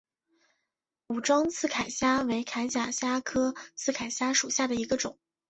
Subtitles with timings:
[1.09, 5.19] 武装刺铠虾为铠甲虾科刺铠虾属下的一个种。